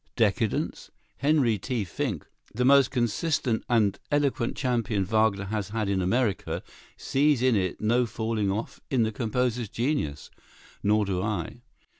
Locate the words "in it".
7.43-7.79